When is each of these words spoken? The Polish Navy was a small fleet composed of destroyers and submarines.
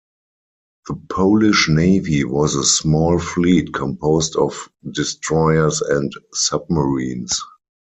The 0.87 0.95
Polish 1.11 1.69
Navy 1.69 2.23
was 2.23 2.55
a 2.55 2.63
small 2.65 3.19
fleet 3.19 3.71
composed 3.71 4.35
of 4.35 4.67
destroyers 4.93 5.79
and 5.81 6.11
submarines. 6.33 7.39